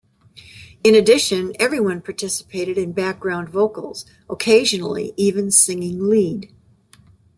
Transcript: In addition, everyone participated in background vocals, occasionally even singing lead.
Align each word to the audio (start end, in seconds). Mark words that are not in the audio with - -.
In 0.83 0.95
addition, 0.95 1.53
everyone 1.59 2.01
participated 2.01 2.75
in 2.75 2.91
background 2.91 3.49
vocals, 3.49 4.03
occasionally 4.27 5.13
even 5.15 5.51
singing 5.51 6.09
lead. 6.09 6.51